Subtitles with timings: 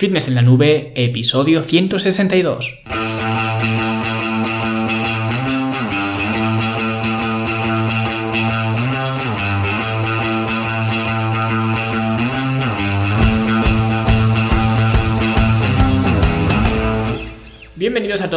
[0.00, 2.84] Fitness en la Nube, episodio 162.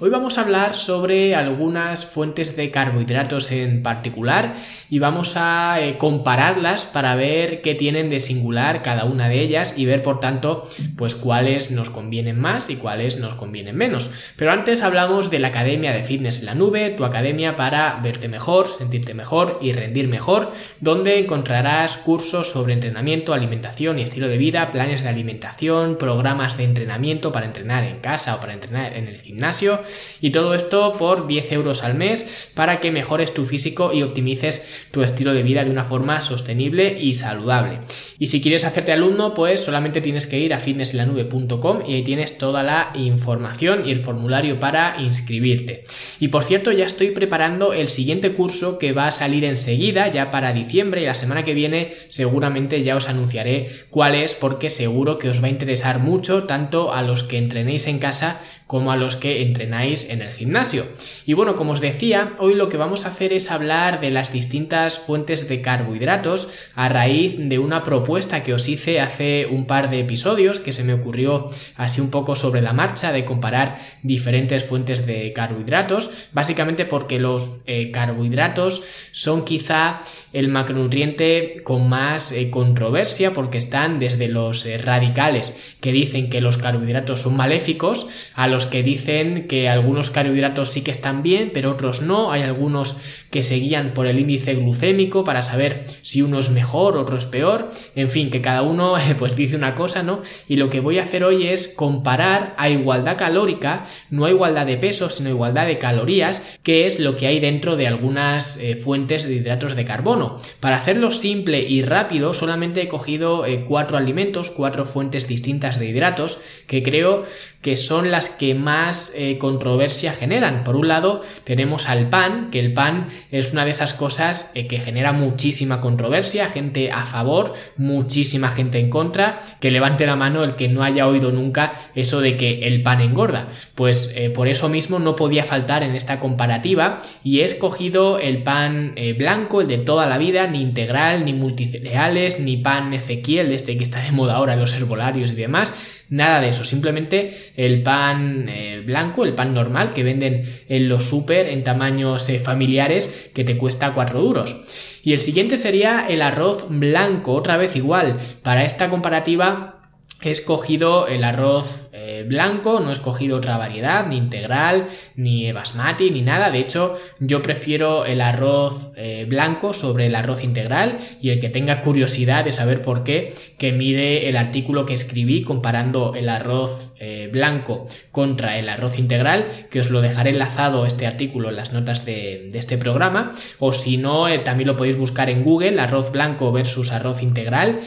[0.00, 4.54] Hoy vamos a hablar sobre algunas fuentes de carbohidratos en particular
[4.88, 9.76] y vamos a eh, compararlas para ver qué tienen de singular cada una de ellas
[9.76, 10.62] y ver por tanto
[10.96, 14.32] pues cuáles nos convienen más y cuáles nos convienen menos.
[14.36, 18.28] Pero antes hablamos de la Academia de Fitness en la Nube, tu academia para verte
[18.28, 24.38] mejor, sentirte mejor y rendir mejor, donde encontrarás cursos sobre entrenamiento, alimentación y estilo de
[24.38, 29.08] vida, planes de alimentación, programas de entrenamiento para entrenar en casa o para entrenar en
[29.08, 29.80] el gimnasio
[30.20, 34.86] y todo esto por 10 euros al mes para que mejores tu físico y optimices
[34.90, 37.80] tu estilo de vida de una forma sostenible y saludable.
[38.18, 42.38] Y si quieres hacerte alumno, pues solamente tienes que ir a fitnessenlanube.com y ahí tienes
[42.38, 45.84] toda la información y el formulario para inscribirte.
[46.20, 50.30] Y por cierto, ya estoy preparando el siguiente curso que va a salir enseguida, ya
[50.30, 55.18] para diciembre y la semana que viene seguramente ya os anunciaré cuál es porque seguro
[55.18, 58.96] que os va a interesar mucho tanto a los que entrenéis en casa como a
[58.96, 60.84] los que entrenáis en el gimnasio.
[61.24, 64.32] Y bueno, como os decía, hoy lo que vamos a hacer es hablar de las
[64.32, 69.90] distintas fuentes de carbohidratos a raíz de una propuesta que os hice hace un par
[69.90, 74.64] de episodios que se me ocurrió así un poco sobre la marcha de comparar diferentes
[74.64, 80.00] fuentes de carbohidratos, básicamente porque los eh, carbohidratos son quizá
[80.32, 86.40] el macronutriente con más eh, controversia porque están desde los eh, radicales que dicen que
[86.40, 91.50] los carbohidratos son maléficos a los que dicen que algunos carbohidratos sí que están bien,
[91.52, 92.32] pero otros no.
[92.32, 92.96] Hay algunos
[93.30, 97.26] que se guían por el índice glucémico para saber si uno es mejor, otro es
[97.26, 97.70] peor.
[97.94, 100.22] En fin, que cada uno pues dice una cosa, ¿no?
[100.48, 104.66] Y lo que voy a hacer hoy es comparar a igualdad calórica, no a igualdad
[104.66, 108.76] de peso, sino igualdad de calorías, que es lo que hay dentro de algunas eh,
[108.76, 110.38] fuentes de hidratos de carbono.
[110.60, 115.86] Para hacerlo simple y rápido, solamente he cogido eh, cuatro alimentos, cuatro fuentes distintas de
[115.86, 117.24] hidratos, que creo
[117.62, 120.62] que son las que más eh, controversia generan.
[120.62, 124.68] Por un lado, tenemos al pan, que el pan es una de esas cosas eh,
[124.68, 130.44] que genera muchísima controversia, gente a favor, muchísima gente en contra, que levante la mano
[130.44, 133.48] el que no haya oído nunca eso de que el pan engorda.
[133.74, 138.44] Pues eh, por eso mismo no podía faltar en esta comparativa y he escogido el
[138.44, 143.76] pan blanco, el de toda la vida, ni integral, ni multicereales, ni pan Ezequiel, este
[143.76, 147.82] que está de moda ahora en los herbolarios y demás, nada de eso, simplemente el
[147.82, 153.30] pan eh, blanco, el pan normal que venden en los super en tamaños eh, familiares
[153.34, 154.56] que te cuesta 4 duros.
[155.02, 158.16] Y el siguiente sería el arroz blanco, otra vez igual.
[158.42, 159.80] Para esta comparativa
[160.22, 166.10] he escogido el arroz eh, blanco, no he escogido otra variedad, ni integral, ni basmati,
[166.10, 166.50] ni nada.
[166.50, 171.50] De hecho, yo prefiero el arroz eh, blanco sobre el arroz integral y el que
[171.50, 176.92] tenga curiosidad de saber por qué, que mide el artículo que escribí comparando el arroz
[176.98, 181.74] eh, blanco contra el arroz integral, que os lo dejaré enlazado este artículo en las
[181.74, 186.10] notas de, de este programa, o si no, también lo podéis buscar en Google, arroz
[186.10, 187.80] blanco versus arroz integral,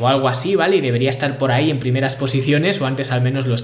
[0.00, 0.76] o algo así, ¿vale?
[0.76, 3.54] Y debería estar por ahí en primeras posiciones, o antes al menos lo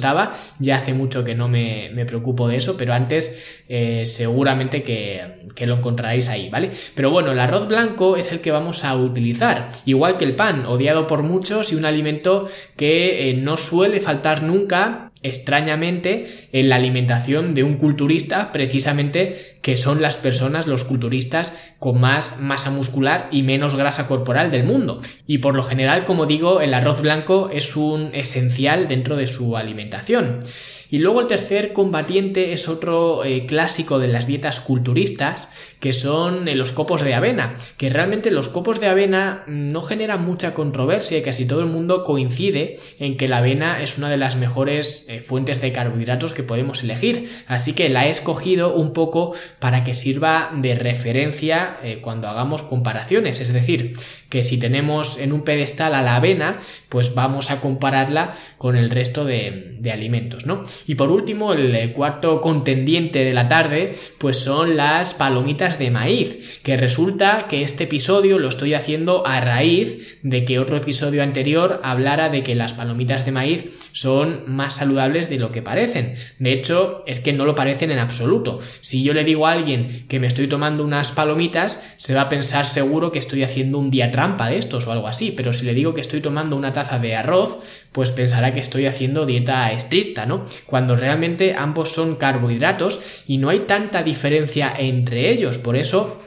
[0.59, 5.77] Ya hace mucho que no me, preocupo de eso, pero antes eh, seguramente que, lo
[5.77, 6.71] encontraréis ahí, ¿vale?
[6.95, 10.67] Pero bueno, el arroz blanco es el que vamos a utilizar, igual que el pan,
[10.67, 16.77] odiado por muchos y un alimento que eh, no suele faltar nunca extrañamente en la
[16.77, 23.29] alimentación de un culturista precisamente que son las personas los culturistas con más masa muscular
[23.33, 25.01] y menos grasa corporal del mundo.
[25.27, 29.57] Y por lo general como digo el arroz blanco es un esencial dentro de su
[29.57, 30.41] alimentación
[30.91, 35.51] y luego el tercer combatiente es otro eh, clásico de las dietas culturistas,
[35.81, 40.25] que son eh, los copos de avena, que realmente los copos de avena no generan
[40.25, 44.17] mucha controversia y casi todo el mundo coincide en que la avena es una de
[44.17, 47.29] las mejores eh, fuentes de carbohidratos que podemos elegir.
[47.47, 53.41] Así que la he escogido un poco para que sirva de referencia cuando hagamos comparaciones.
[53.41, 53.93] Es decir,
[54.29, 56.59] que si tenemos en un pedestal a la avena,
[56.89, 60.63] pues vamos a compararla con el resto de, de alimentos, ¿no?
[60.87, 66.61] Y por último, el cuarto contendiente de la tarde, pues son las palomitas de maíz,
[66.63, 71.81] que resulta que este episodio lo estoy haciendo a raíz de que otro episodio anterior
[71.83, 76.15] hablara de que las palomitas de maíz son más saludables de lo que parecen.
[76.39, 78.61] De hecho, es que no lo parecen en absoluto.
[78.81, 82.29] Si yo le digo a alguien que me estoy tomando unas palomitas, se va a
[82.29, 85.67] pensar seguro que estoy haciendo un día trampa de estos o algo así, pero si
[85.67, 87.59] le digo que estoy tomando una taza de arroz,
[87.93, 90.45] pues pensará que estoy haciendo dieta estricta, ¿no?
[90.69, 96.19] Cuando realmente ambos son carbohidratos y no hay tanta diferencia entre ellos, por eso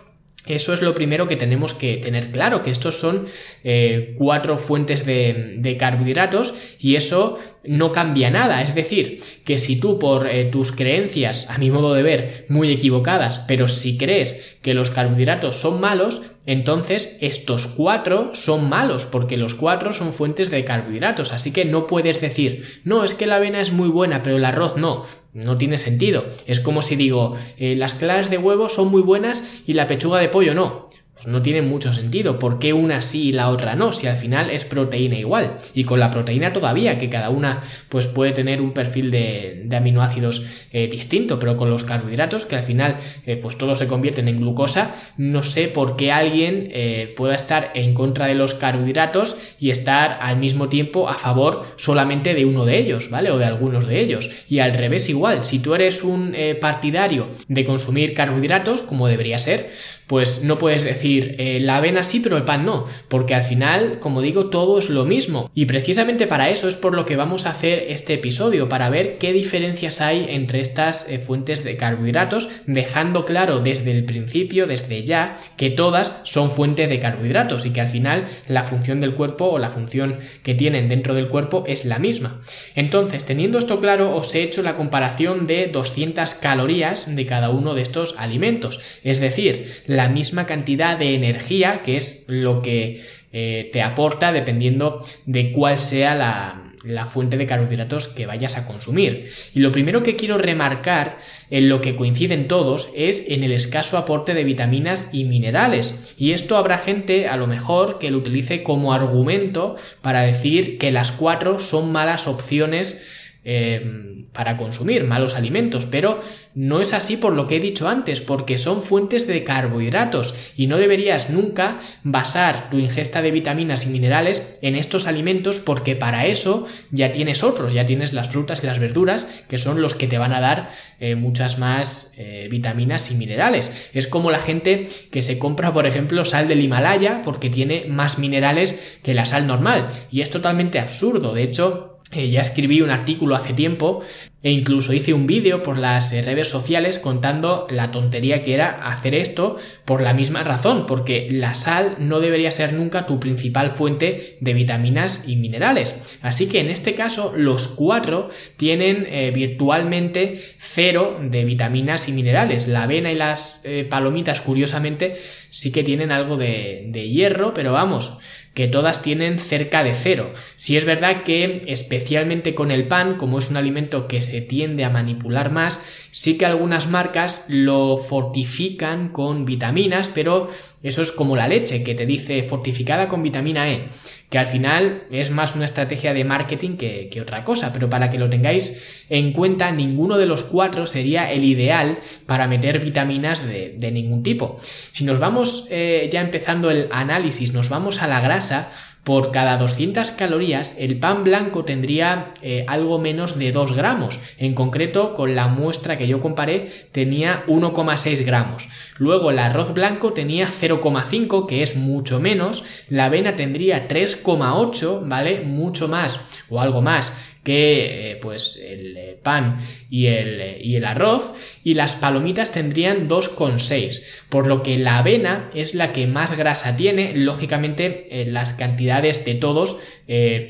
[0.48, 3.28] eso es lo primero que tenemos que tener claro, que estos son
[3.64, 8.62] eh, cuatro fuentes de, carbohidratos y eso no cambia nada.
[8.62, 12.72] Es decir, que si tú por eh, tus creencias, a mi modo de ver, muy
[12.72, 19.38] equivocadas, pero si crees que los carbohidratos son malos, entonces estos cuatro son malos porque
[19.38, 21.34] los cuatro son fuentes de carbohidratos.
[21.34, 24.46] Así que no puedes decir, no, es que la avena es muy buena, pero el
[24.46, 25.04] arroz no.
[25.34, 26.26] No tiene sentido.
[26.46, 30.20] Es como si digo, eh, las claras de huevo son muy buenas y la pechuga
[30.20, 30.90] de pollo no.
[31.22, 32.40] Pues no tiene mucho sentido.
[32.40, 33.94] ¿Por qué una sí y la otra no?
[33.94, 35.56] Si al final es proteína igual.
[35.76, 40.68] Y con la proteína todavía, que cada una pues puede tener un perfil de, aminoácidos
[40.72, 42.98] eh, distinto, pero con los carbohidratos, que al final
[43.28, 47.72] eh, pues todos se convierten en glucosa, no sé por qué alguien eh, pueda estar
[47.76, 52.66] en contra de los carbohidratos y estar al mismo tiempo a favor solamente de uno
[52.66, 53.30] de ellos, ¿vale?
[53.30, 54.46] O de algunos de ellos.
[54.50, 59.70] Y al revés igual, si tú eres un partidario de consumir carbohidratos, como debería ser,
[60.12, 64.00] pues no puedes decir eh, la avena sí, pero el pan no, porque al final,
[64.00, 65.50] como digo, todo es lo mismo.
[65.56, 69.18] Y precisamente para eso es por lo que vamos a hacer este episodio, para ver
[69.20, 75.06] qué diferencias hay entre estas eh, fuentes de carbohidratos, dejando claro desde el principio, desde
[75.06, 79.46] ya, que todas son fuentes de carbohidratos y que al final la función del cuerpo
[79.46, 82.42] o la función que tienen dentro del cuerpo es la misma.
[82.76, 87.76] Entonces, teniendo esto claro, os he hecho la comparación de 200 calorías de cada uno
[87.76, 89.00] de estos alimentos.
[89.06, 94.32] Es decir, la la misma cantidad de energía, que es lo que eh, te aporta
[94.32, 99.30] dependiendo de cuál sea la, la fuente de carbohidratos que vayas a consumir.
[99.54, 101.20] Y lo primero que quiero remarcar
[101.52, 106.16] en lo que coinciden todos es en el escaso aporte de vitaminas y minerales.
[106.18, 110.92] Y esto habrá gente a lo mejor que lo utilice como argumento para decir que
[110.92, 116.20] las cuatro son malas opciones Em, para consumir malos alimentos, pero
[116.54, 120.68] no es así por lo que he dicho antes, porque son fuentes de carbohidratos y
[120.68, 126.28] no deberías nunca basar tu ingesta de vitaminas y minerales en estos alimentos porque para
[126.28, 130.08] eso ya tienes otros, ya tienes las frutas y las verduras que son los que
[130.08, 133.90] te van a dar eh, muchas más eh, vitaminas y minerales.
[133.94, 138.20] Es como la gente que se compra, por ejemplo, sal del Himalaya porque tiene más
[138.20, 141.34] minerales que la sal normal y es totalmente absurdo.
[141.34, 144.02] De hecho, eh, ya escribí un artículo hace tiempo
[144.44, 148.86] e incluso hice un vídeo por las eh, redes sociales contando la tontería que era
[148.88, 149.56] hacer esto
[149.86, 154.54] por la misma razón, porque la sal no debería ser nunca tu principal fuente de
[154.54, 156.20] vitaminas y minerales.
[156.22, 162.68] Así que en este caso los cuatro tienen eh, virtualmente cero de vitaminas y minerales.
[162.68, 168.18] La avena y las palomitas curiosamente sí que tienen algo de, de hierro, pero vamos,
[168.54, 170.34] que todas tienen cerca de cero.
[170.56, 174.84] Si es verdad que especialmente con el pan, como es un alimento que se tiende
[174.84, 175.80] a manipular más,
[176.12, 180.50] sí que algunas marcas lo fortifican con vitaminas, pero
[180.84, 183.86] eso es como la leche que te dice fortificada con vitamina E
[184.32, 188.18] que al final es más una estrategia de marketing que, otra cosa, pero para que
[188.18, 193.92] lo tengáis en cuenta, ninguno de los cuatro sería el ideal para meter vitaminas de,
[193.92, 194.58] ningún tipo.
[194.64, 198.72] Si nos vamos eh, ya empezando el análisis, nos vamos a la grasa,
[199.04, 204.20] por cada 200 calorías el pan blanco tendría eh, algo menos de 2 gramos.
[204.38, 208.70] En concreto, con la muestra que yo comparé tenía 1,6 gramos.
[208.98, 212.64] Luego el arroz blanco tenía 0,5, que es mucho menos.
[212.90, 215.42] La avena tendría 3,8, ¿vale?
[215.42, 219.58] Mucho más o algo más que eh, pues el eh, pan
[219.90, 221.34] y el, eh, y el, arroz
[221.64, 226.76] y las palomitas tendrían 2,6 por lo que la avena es la que más grasa
[226.76, 227.14] tiene.
[227.16, 229.80] Lógicamente las cantidades de todos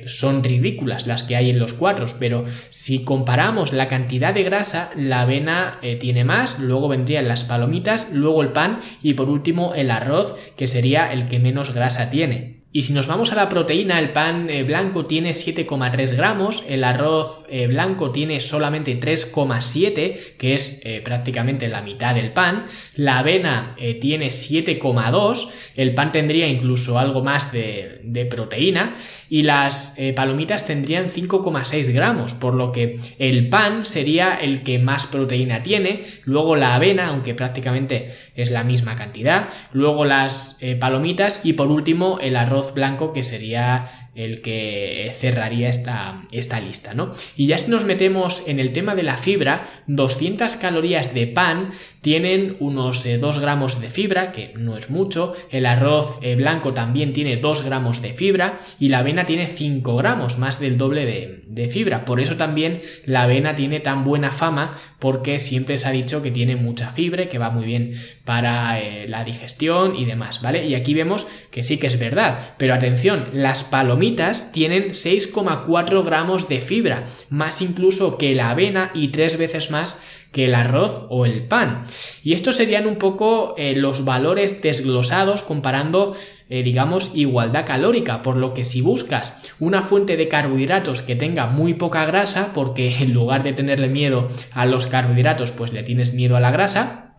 [0.05, 4.91] son ridículas las que hay en los cuatro pero si comparamos la cantidad de grasa
[4.95, 9.91] la avena tiene más luego vendrían las palomitas luego el pan y por último el
[9.91, 13.99] arroz que sería el que menos grasa tiene Y si nos vamos a la proteína,
[13.99, 20.55] el pan eh, blanco tiene 7,3 gramos, el arroz eh, blanco tiene solamente 3,7, que
[20.55, 26.97] es eh, prácticamente la mitad del pan, la avena tiene 7,2, el pan tendría incluso
[26.97, 28.95] algo más de, de proteína
[29.29, 35.07] y las palomitas tendrían 5,6 gramos, por lo que el pan sería el que más
[35.07, 41.53] proteína tiene, luego la avena, aunque prácticamente es la misma cantidad, luego las palomitas y
[41.53, 47.13] por último el arroz blanco que sería el que cerraría esta, esta lista, ¿no?
[47.37, 51.71] Y ya si nos metemos en el tema de la fibra, 200 calorías de pan
[52.01, 56.73] tienen unos 2 eh, gramos de fibra, que no es mucho, el arroz eh, blanco
[56.73, 61.05] también tiene 2 gramos de fibra y la avena tiene 5 gramos, más del doble
[61.05, 62.05] de, fibra.
[62.05, 66.31] Por eso también la avena tiene tan buena fama, porque siempre se ha dicho que
[66.31, 67.91] tiene mucha fibra, que va muy bien
[68.25, 70.65] para eh, la digestión y demás, ¿vale?
[70.65, 76.47] Y aquí vemos que sí que es verdad, pero atención, las palomitas tienen 6,4 gramos
[76.49, 81.25] de fibra, más incluso que la avena y tres veces más que el arroz o
[81.25, 81.83] el pan.
[82.23, 86.15] Y estos serían un poco eh, los valores desglosados comparando,
[86.49, 91.47] eh, digamos, igualdad calórica, por lo que si buscas una fuente de carbohidratos que tenga
[91.47, 96.13] muy poca grasa, porque en lugar de tenerle miedo a los carbohidratos, pues le tienes
[96.13, 97.10] miedo a la grasa,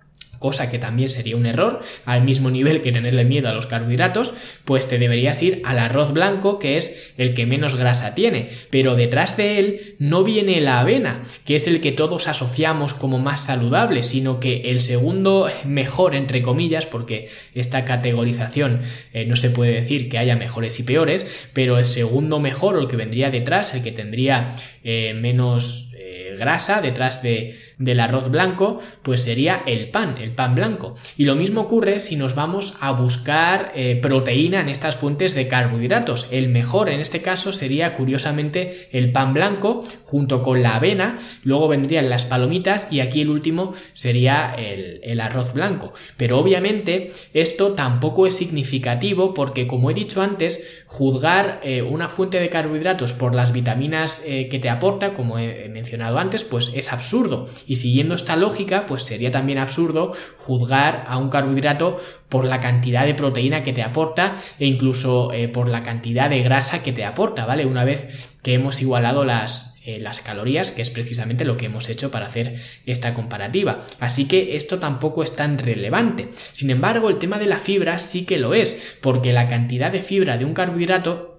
[0.42, 4.34] cosa que también sería un error, al mismo nivel que tenerle miedo a los carbohidratos,
[4.64, 8.96] pues te deberías ir al arroz blanco, que es el que menos grasa tiene, pero
[8.96, 13.46] detrás de él no viene la avena, que es el que todos asociamos como más
[13.46, 18.80] saludable, sino que el segundo mejor, entre comillas, porque esta categorización
[19.12, 22.80] eh, no se puede decir que haya mejores y peores, pero el segundo mejor, o
[22.80, 25.92] el que vendría detrás, el que tendría eh, menos
[26.36, 30.96] grasa detrás de, del arroz blanco, pues sería el pan, el pan blanco.
[31.16, 35.48] Y lo mismo ocurre si nos vamos a buscar eh, proteína en estas fuentes de
[35.48, 36.28] carbohidratos.
[36.30, 41.68] El mejor en este caso sería curiosamente el pan blanco junto con la avena, luego
[41.68, 45.92] vendrían las palomitas y aquí el último sería el, arroz blanco.
[46.16, 52.40] Pero obviamente esto tampoco es significativo porque como he dicho antes, juzgar eh, una fuente
[52.40, 56.92] de carbohidratos por las vitaminas eh, que te aporta, como he mencionado antes, pues es
[56.92, 57.48] absurdo.
[57.66, 61.98] Y siguiendo esta lógica, pues sería también absurdo juzgar a un carbohidrato
[62.28, 66.42] por la cantidad de proteína que te aporta e incluso eh, por la cantidad de
[66.42, 67.66] grasa que te aporta, ¿vale?
[67.66, 71.88] Una vez que hemos igualado las, eh, las calorías, que es precisamente lo que hemos
[71.88, 72.54] hecho para hacer
[72.86, 73.82] esta comparativa.
[74.00, 76.28] Así que esto tampoco es tan relevante.
[76.52, 80.02] Sin embargo, el tema de la fibra sí que lo es, porque la cantidad de
[80.02, 81.32] fibra de un carbohidrato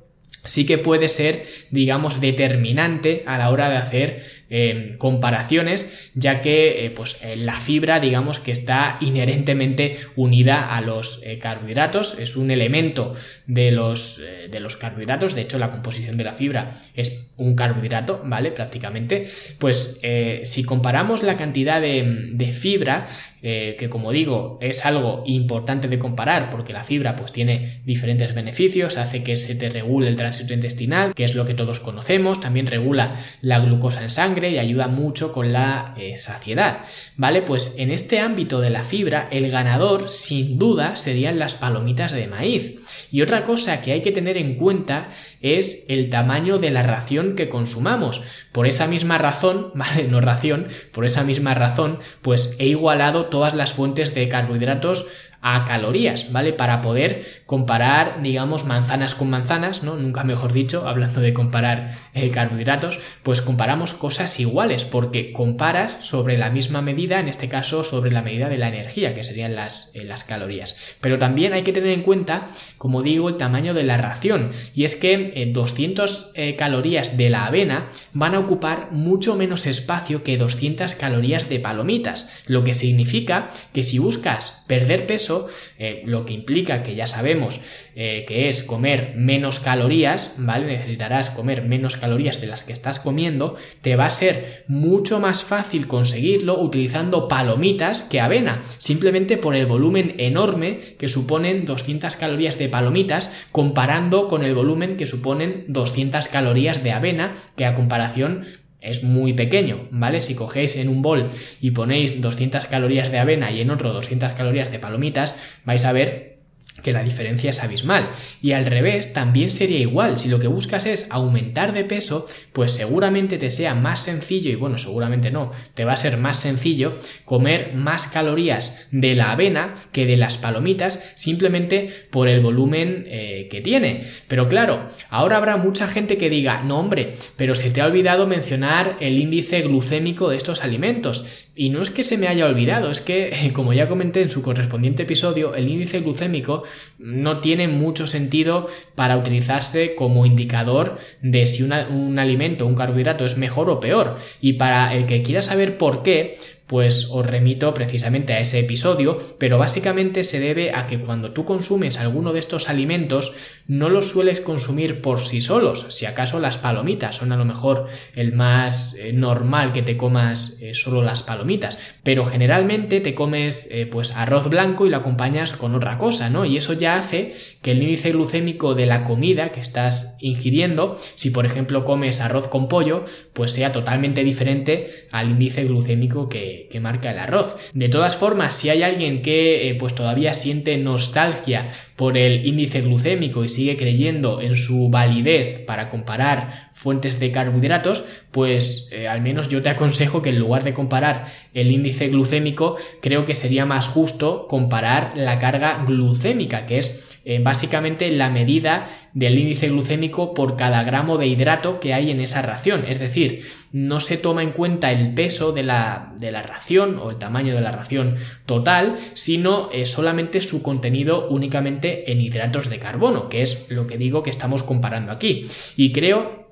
[0.45, 4.23] sí que puede ser, digamos, determinante a la hora de hacer
[4.55, 10.81] eh, comparaciones, ya que eh, pues, eh, la fibra, digamos, que está inherentemente unida a
[10.81, 13.15] los carbohidratos, es un elemento
[13.47, 18.21] de los, de los carbohidratos, de hecho la composición de la fibra es un carbohidrato,
[18.25, 18.51] ¿vale?
[18.51, 19.25] Prácticamente,
[19.57, 19.99] pues
[20.43, 23.07] si comparamos la cantidad de, de fibra,
[23.41, 28.97] que como digo, es algo importante de comparar, porque la fibra pues tiene diferentes beneficios,
[28.97, 32.67] hace que se te regule el tránsito intestinal, que es lo que todos conocemos, también
[32.67, 36.79] regula la glucosa en sangre y ayuda mucho con la eh, saciedad.
[37.17, 37.41] ¿Vale?
[37.41, 42.27] Pues en este ámbito de la fibra, el ganador sin duda serían las palomitas de
[42.27, 42.75] maíz.
[43.11, 45.09] Y otra cosa que hay que tener en cuenta
[45.41, 48.23] es el tamaño de la ración que consumamos.
[48.51, 50.07] Por esa misma razón, ¿vale?
[50.07, 55.07] No ración, por esa misma razón, pues he igualado todas las fuentes de carbohidratos
[55.43, 56.53] a calorías, ¿vale?
[56.53, 59.97] Para poder comparar, digamos, manzanas con manzanas, ¿no?
[59.97, 66.37] Nunca mejor dicho, hablando de comparar eh, carbohidratos, pues comparamos cosas iguales, porque comparas sobre
[66.37, 69.91] la misma medida, en este caso sobre la medida de la energía, que serían las,
[69.93, 70.95] eh, las calorías.
[71.01, 72.47] Pero también hay que tener en cuenta,
[72.77, 77.45] como digo, el tamaño de la ración, y es que 200 eh, calorías de la
[77.45, 83.49] avena van a ocupar mucho menos espacio que 200 calorías de palomitas, lo que significa
[83.73, 85.32] que si buscas perder peso,
[85.79, 87.61] eh, lo que implica que ya sabemos
[87.95, 90.65] eh, que es comer menos calorías, ¿vale?
[90.65, 95.43] Necesitarás comer menos calorías de las que estás comiendo, te va a ser mucho más
[95.43, 102.57] fácil conseguirlo utilizando palomitas que avena, simplemente por el volumen enorme que suponen 200 calorías
[102.57, 108.45] de palomitas comparando con el volumen que suponen 200 calorías de avena, que a comparación
[108.83, 110.21] es muy pequeño, ¿vale?
[110.21, 114.33] Si cogéis en un bol y ponéis 200 calorías de avena y en otro 200
[114.33, 115.35] calorías de palomitas,
[115.65, 116.32] vais a ver
[116.81, 118.09] que la diferencia es abismal.
[118.41, 120.17] Y al revés, también sería igual.
[120.19, 124.55] Si lo que buscas es aumentar de peso, pues seguramente te sea más sencillo, y
[124.55, 129.75] bueno, seguramente no, te va a ser más sencillo comer más calorías de la avena
[129.91, 134.03] que de las palomitas, simplemente por el volumen eh, que tiene.
[134.27, 138.27] Pero claro, ahora habrá mucha gente que diga, no hombre, pero se te ha olvidado
[138.27, 141.49] mencionar el índice glucémico de estos alimentos.
[141.55, 144.41] Y no es que se me haya olvidado, es que, como ya comenté en su
[144.41, 146.63] correspondiente episodio, el índice glucémico
[146.97, 153.37] no tiene mucho sentido para utilizarse como indicador de si un alimento, un carbohidrato es
[153.37, 154.17] mejor o peor.
[154.41, 156.37] Y para el que quiera saber por qué,
[156.73, 161.45] pues os remito precisamente a ese episodio, pero básicamente se debe a que cuando tú
[161.45, 163.35] consumes alguno de estos alimentos
[163.67, 167.85] no los sueles consumir por sí solos, si acaso las palomitas son a lo mejor
[168.15, 173.69] el más eh, normal que te comas eh, solo las palomitas, pero generalmente te comes
[173.71, 176.43] eh, pues arroz blanco y lo acompañas con otra cosa, ¿no?
[176.43, 181.29] Y eso ya hace que el índice glucémico de la comida que estás ingiriendo, si
[181.29, 186.79] por ejemplo comes arroz con pollo, pues sea totalmente diferente al índice glucémico que que,
[186.79, 187.71] marca el arroz.
[187.73, 191.65] De todas formas, si hay alguien que eh, pues todavía siente nostalgia
[191.95, 198.03] por el índice glucémico y sigue creyendo en su validez para comparar fuentes de carbohidratos,
[198.31, 202.77] pues eh, al menos yo te aconsejo que en lugar de comparar el índice glucémico,
[203.01, 208.87] creo que sería más justo comparar la carga glucémica, que es eh, básicamente la medida
[209.13, 212.85] del índice glucémico por cada gramo de hidrato que hay en esa ración.
[212.87, 217.11] Es decir, no se toma en cuenta el peso de la, de la ración o
[217.11, 218.15] el tamaño de la ración
[218.45, 223.97] total, sino eh, solamente su contenido únicamente en hidratos de carbono, que es lo que
[223.97, 225.47] digo que estamos comparando aquí.
[225.77, 226.42] Y creo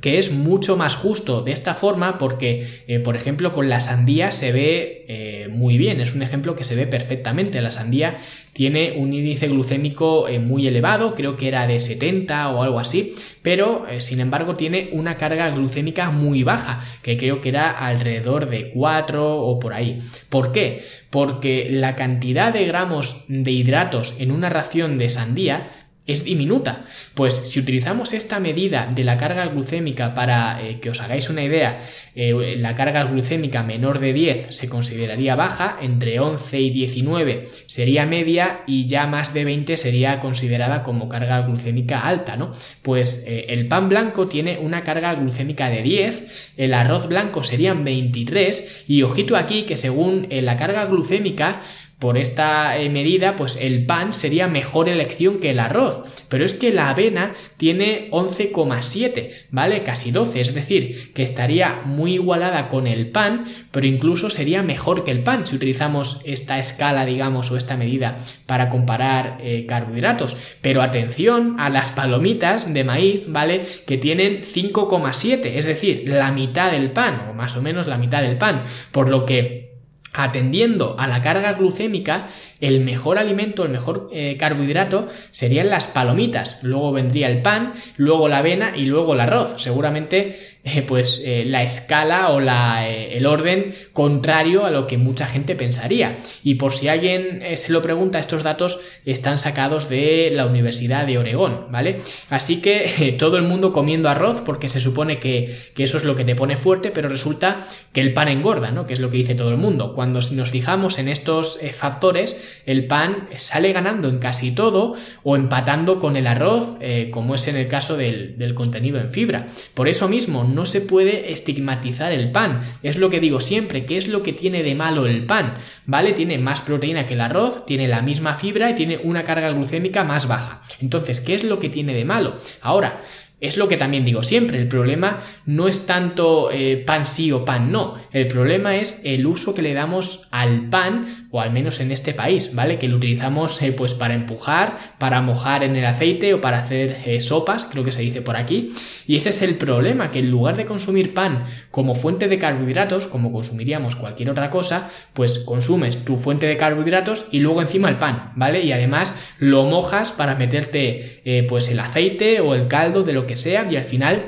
[0.00, 4.32] que es mucho más justo de esta forma porque, eh, por ejemplo, con la sandía
[4.32, 7.60] se ve eh, muy bien, es un ejemplo que se ve perfectamente.
[7.60, 8.16] La sandía
[8.52, 13.14] tiene un índice glucémico eh, muy elevado, creo que era de 70 o algo así,
[13.42, 18.70] pero sin embargo tiene una carga glucémica muy baja, que creo que era alrededor de
[18.70, 20.00] 4 o por ahí.
[20.28, 20.82] ¿Por qué?
[21.10, 25.70] Porque la cantidad de gramos de hidratos en una ración de sandía
[26.08, 26.84] es diminuta.
[27.14, 31.44] Pues si utilizamos esta medida de la carga glucémica para eh, que os hagáis una
[31.44, 31.80] idea,
[32.16, 38.06] eh, la carga glucémica menor de 10 se consideraría baja, entre 11 y 19 sería
[38.06, 42.52] media y ya más de 20 sería considerada como carga glucémica alta, ¿no?
[42.82, 47.84] Pues eh, el pan blanco tiene una carga glucémica de 10, el arroz blanco serían
[47.84, 51.60] 23 y ojito aquí que según la carga glucémica
[51.98, 56.04] por esta eh, medida, pues el pan sería mejor elección que el arroz.
[56.28, 59.82] Pero es que la avena tiene 11,7, ¿vale?
[59.82, 65.02] Casi 12, es decir, que estaría muy igualada con el pan, pero incluso sería mejor
[65.02, 70.36] que el pan si utilizamos esta escala, digamos, o esta medida para comparar eh, carbohidratos.
[70.60, 73.62] Pero atención a las palomitas de maíz, ¿vale?
[73.86, 78.22] Que tienen 5,7, es decir, la mitad del pan, o más o menos la mitad
[78.22, 78.62] del pan.
[78.92, 79.67] Por lo que
[80.12, 82.28] atendiendo a la carga glucémica,
[82.60, 86.58] el mejor alimento, el mejor eh, carbohidrato serían las palomitas.
[86.62, 89.62] Luego vendría el pan, luego la avena y luego el arroz.
[89.62, 95.26] Seguramente, eh, pues eh, la escala o la, el orden contrario a lo que mucha
[95.26, 96.18] gente pensaría.
[96.42, 101.18] Y por si alguien se lo pregunta, estos datos están sacados de la Universidad de
[101.18, 101.98] Oregón, ¿vale?
[102.28, 106.16] Así que todo el mundo comiendo arroz porque se supone que, que eso es lo
[106.16, 108.86] que te pone fuerte, pero resulta que el pan engorda, ¿no?
[108.86, 109.94] Que es lo que dice todo el mundo.
[109.94, 115.98] Cuando nos fijamos en estos factores, el pan sale ganando en casi todo o empatando
[115.98, 119.46] con el arroz, eh, como es en el caso del, del contenido en fibra.
[119.74, 122.60] Por eso mismo no se puede estigmatizar el pan.
[122.82, 125.54] Es lo que digo siempre, ¿qué es lo que tiene de malo el pan?
[125.86, 126.12] ¿Vale?
[126.12, 130.04] Tiene más proteína que el arroz, tiene la misma fibra y tiene una carga glucémica
[130.04, 130.62] más baja.
[130.80, 132.36] Entonces, ¿qué es lo que tiene de malo?
[132.60, 133.00] Ahora,
[133.40, 137.44] es lo que también digo siempre, el problema no es tanto eh, pan sí o
[137.44, 141.80] pan no, el problema es el uso que le damos al pan, o al menos
[141.80, 142.78] en este país, ¿vale?
[142.78, 147.02] Que lo utilizamos eh, pues para empujar, para mojar en el aceite o para hacer
[147.04, 148.72] eh, sopas, creo que se dice por aquí,
[149.06, 153.06] y ese es el problema, que en lugar de consumir pan como fuente de carbohidratos,
[153.06, 157.98] como consumiríamos cualquier otra cosa, pues consumes tu fuente de carbohidratos y luego encima el
[157.98, 158.62] pan, ¿vale?
[158.62, 163.36] Y además lo mojas para meterte pues el aceite o el caldo de lo que
[163.36, 164.24] sea y al final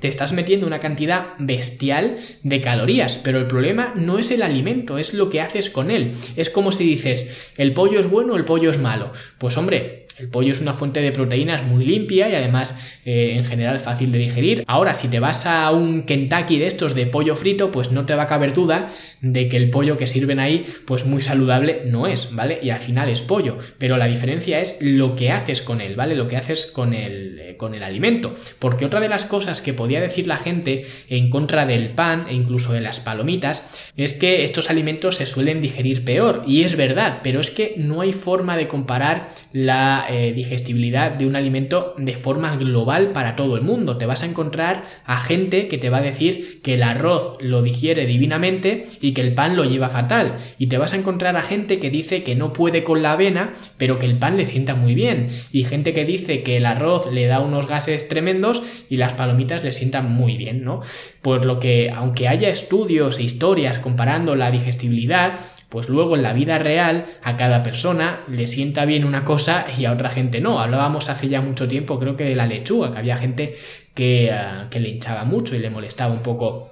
[0.00, 4.98] te estás metiendo una cantidad bestial de calorías, pero el problema no es el alimento,
[4.98, 6.14] es lo que haces con él.
[6.36, 9.12] Es como si dices, el pollo es bueno el pollo es malo.
[9.38, 13.46] Pues hombre, El pollo es una fuente de proteínas muy limpia y además eh, en
[13.46, 14.64] general fácil de digerir.
[14.66, 18.14] Ahora, si te vas a un Kentucky de estos de pollo frito, pues no te
[18.14, 18.90] va a caber duda
[19.22, 22.58] de que el pollo que sirven ahí, pues muy saludable no es, ¿vale?
[22.62, 23.56] Y al final es pollo.
[23.78, 26.14] Pero la diferencia es lo que haces con él, ¿vale?
[26.14, 28.34] Lo que haces con el, eh, con el alimento.
[28.58, 32.34] Porque otra de las cosas que podía decir la gente en contra del pan e
[32.34, 36.44] incluso de las palomitas es que estos alimentos se suelen digerir peor.
[36.46, 41.26] Y es verdad, pero es que no hay forma de comparar la eh, digestibilidad de
[41.26, 43.96] un alimento de forma global para todo el mundo.
[43.96, 47.62] Te vas a encontrar a gente que te va a decir que el arroz lo
[47.62, 50.36] digiere divinamente y que el pan lo lleva fatal.
[50.58, 53.52] Y te vas a encontrar a gente que dice que no puede con la avena,
[53.76, 55.28] pero que el pan le sienta muy bien.
[55.52, 59.64] Y gente que dice que el arroz le da unos gases tremendos y las palomitas
[59.64, 60.80] le sientan muy bien, ¿no?
[61.22, 65.38] Por lo que, aunque haya estudios e historias comparando la digestibilidad,
[65.70, 69.84] pues luego en la vida real a cada persona le sienta bien una cosa y
[69.86, 70.60] a otra gente no.
[70.60, 73.56] Hablábamos hace ya mucho tiempo, creo que de la lechuga, que había gente
[73.94, 76.70] que, ah, que le hinchaba mucho y le molestaba un poco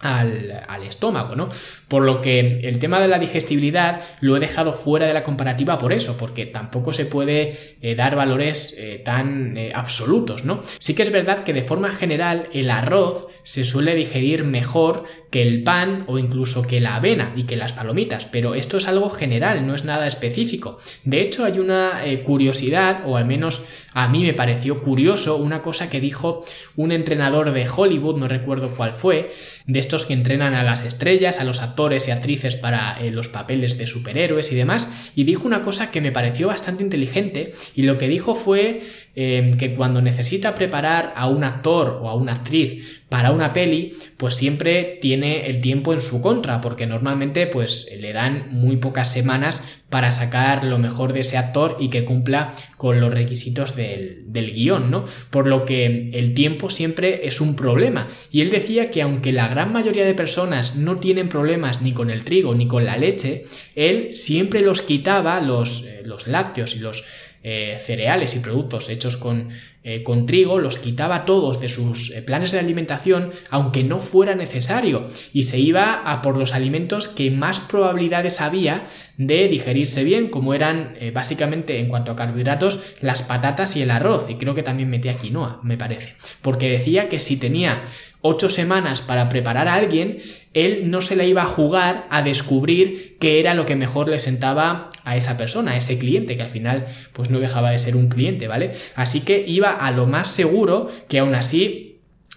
[0.00, 1.48] al, al, estómago, ¿no?
[1.88, 5.78] Por lo que el tema de la digestibilidad lo he dejado fuera de la comparativa
[5.78, 10.62] por eso, porque tampoco se puede eh, dar valores eh, tan eh, absolutos, ¿no?
[10.78, 15.42] Sí que es verdad que de forma general el arroz se suele digerir mejor que
[15.42, 19.10] el pan o incluso que la avena y que las palomitas, pero esto es algo
[19.10, 20.78] general, no es nada específico.
[21.02, 21.90] De hecho, hay una
[22.24, 26.44] curiosidad, o al menos a mí me pareció curioso, una cosa que dijo
[26.76, 29.32] un entrenador de Hollywood, no recuerdo cuál fue,
[29.66, 33.28] de estos que entrenan a las estrellas, a los actores y actrices para eh, los
[33.28, 37.82] papeles de superhéroes y demás, y dijo una cosa que me pareció bastante inteligente, y
[37.82, 38.82] lo que dijo fue
[39.16, 43.92] eh, que cuando necesita preparar a un actor o a una actriz para una peli,
[44.16, 49.12] pues siempre tiene el tiempo en su contra, porque normalmente pues le dan muy pocas
[49.12, 54.22] semanas para sacar lo mejor de ese actor y que cumpla con los requisitos del,
[54.26, 55.04] del guion, ¿no?
[55.30, 58.06] Por lo que el tiempo siempre es un problema.
[58.30, 62.10] Y él decía que aunque la gran mayoría de personas no tienen problemas ni con
[62.10, 63.44] el trigo ni con la leche,
[63.74, 67.04] él siempre los quitaba, los, eh, los lácteos y los
[67.42, 69.48] eh, cereales y productos hechos con,
[69.82, 74.34] eh, con, trigo, los quitaba todos de sus eh, planes de alimentación, aunque no fuera
[74.34, 80.28] necesario, y se iba a por los alimentos que más probabilidades había de digerirse bien,
[80.28, 84.62] como eran básicamente en cuanto a carbohidratos las patatas y el arroz, y creo que
[84.62, 87.82] también metía quinoa, me parece, porque decía que si tenía
[88.20, 90.18] ocho semanas para preparar a alguien,
[90.52, 94.18] él no se la iba a jugar a descubrir qué era lo que mejor le
[94.18, 97.96] sentaba a esa persona, a ese cliente, que al final pues no dejaba de ser
[97.96, 98.72] un cliente, ¿vale?
[98.96, 101.89] Así que iba a lo más seguro que aún así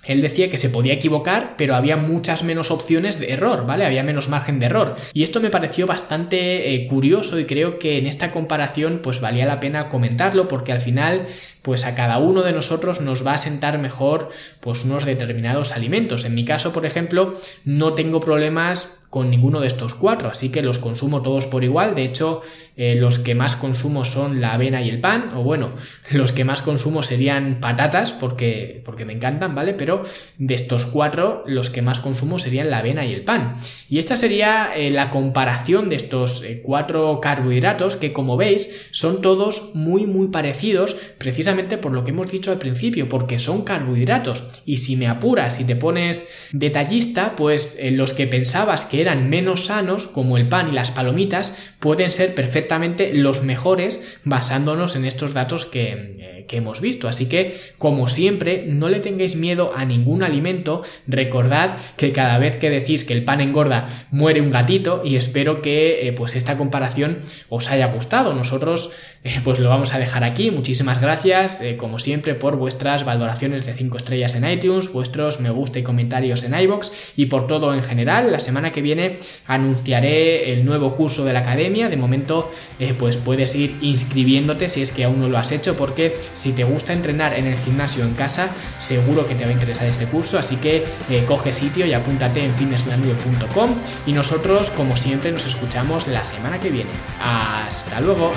[0.06, 3.86] él decía que se podía equivocar, pero había muchas menos opciones de error, ¿vale?
[3.86, 4.96] Había menos margen de error.
[5.14, 9.46] Y esto me pareció bastante eh, curioso y creo que en esta comparación pues valía
[9.46, 11.26] la pena comentarlo porque al final
[11.62, 16.26] pues a cada uno de nosotros nos va a sentar mejor pues unos determinados alimentos.
[16.26, 20.64] En mi caso, por ejemplo, no tengo problemas con ninguno de estos cuatro, así que
[20.64, 21.94] los consumo todos por igual.
[21.94, 22.42] De hecho,
[22.76, 25.74] eh, los que más consumo son la avena y el pan, o bueno,
[26.12, 29.76] los que más consumo serían patatas, porque, porque me encantan, ¿vale?
[29.76, 30.02] Pero
[30.40, 33.54] de estos cuatro, los que más consumo serían la avena y el pan.
[33.88, 39.22] Y esta sería eh, la comparación de estos eh, cuatro carbohidratos, que como veis, son
[39.22, 44.48] todos muy, muy parecidos, precisamente por lo que hemos dicho al principio, porque son carbohidratos.
[44.66, 49.66] Y si me apuras y te pones detallista, pues los que pensabas que eran menos
[49.66, 55.34] sanos, como el pan y las palomitas, pueden ser perfectamente los mejores basándonos en estos
[55.34, 57.08] datos que, eh, que hemos visto.
[57.08, 60.82] Así que, como siempre, no le tengáis miedo a ningún alimento.
[61.08, 65.62] Recordad que cada vez que decís que el pan engorda, muere un gatito y espero
[65.62, 68.34] que eh, pues esta comparación os haya gustado.
[68.34, 68.92] Nosotros
[69.24, 70.52] eh, pues lo vamos a dejar aquí.
[70.52, 75.80] Muchísimas gracias, como siempre, por vuestras valoraciones de 5 estrellas en iTunes, vuestros me gusta
[75.80, 78.32] y comentarios en iBox y por todo en general.
[78.32, 81.90] La semana que viene anunciaré el nuevo curso de la academia.
[81.90, 85.76] De momento, eh, pues puedes ir inscribiéndote si es que aún no lo has hecho,
[85.76, 89.54] porque si te gusta entrenar en el gimnasio en casa, seguro que te va a
[89.54, 90.38] interesar este curso.
[90.38, 93.76] Así que eh, coge sitio y apúntate en fitnesslanube.com.
[94.06, 96.92] Y nosotros, como siempre, nos escuchamos la semana que viene.
[97.22, 98.34] Hasta luego.